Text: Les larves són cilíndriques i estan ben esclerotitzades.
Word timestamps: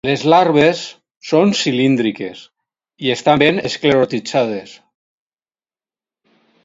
Les 0.07 0.21
larves 0.33 0.79
són 1.31 1.51
cilíndriques 1.59 2.41
i 3.09 3.13
estan 3.17 3.43
ben 3.43 3.61
esclerotitzades. 3.71 4.75